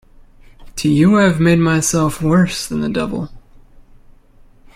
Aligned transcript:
To 0.77 0.89
you 0.89 1.19
I’ve 1.19 1.39
made 1.39 1.59
myself 1.59 2.23
worse 2.23 2.65
than 2.65 2.81
the 2.81 2.89
devil. 2.89 3.29